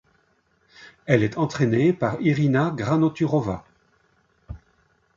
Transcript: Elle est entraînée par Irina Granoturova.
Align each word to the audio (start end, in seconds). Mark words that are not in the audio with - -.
Elle 1.05 1.21
est 1.21 1.37
entraînée 1.37 1.93
par 1.93 2.19
Irina 2.21 2.73
Granoturova. 2.75 3.63